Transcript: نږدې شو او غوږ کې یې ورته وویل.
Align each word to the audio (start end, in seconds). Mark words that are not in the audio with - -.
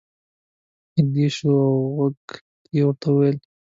نږدې 0.95 1.27
شو 1.35 1.51
او 1.67 1.75
غوږ 1.95 2.15
کې 2.29 2.37
یې 2.75 2.81
ورته 2.85 3.07
وویل. 3.11 3.37